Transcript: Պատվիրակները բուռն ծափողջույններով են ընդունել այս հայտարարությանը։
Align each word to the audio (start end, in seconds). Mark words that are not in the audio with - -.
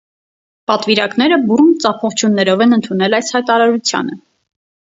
Պատվիրակները 0.71 1.37
բուռն 1.51 1.69
ծափողջույններով 1.85 2.65
են 2.67 2.75
ընդունել 2.79 3.19
այս 3.19 3.33
հայտարարությանը։ 3.37 4.19